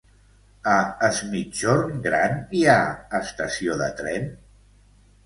A 0.69 0.77
Es 1.07 1.19
Migjorn 1.33 1.99
Gran 2.05 2.33
hi 2.61 2.63
ha 2.71 2.79
estació 3.19 3.77
de 3.83 3.91
tren? 4.01 4.27